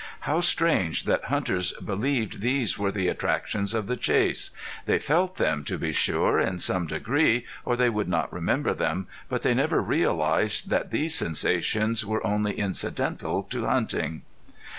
[0.21, 4.49] How strange that hunters believed these were the attractions of the chase!
[4.87, 9.05] They felt them, to be sure, in some degree, or they would not remember them.
[9.29, 14.23] But they never realized that these sensations were only incidental to hunting.